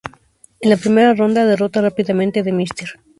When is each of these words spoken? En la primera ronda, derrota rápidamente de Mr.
En 0.61 0.71
la 0.71 0.77
primera 0.77 1.13
ronda, 1.13 1.45
derrota 1.45 1.79
rápidamente 1.79 2.41
de 2.41 2.51
Mr. 2.53 2.99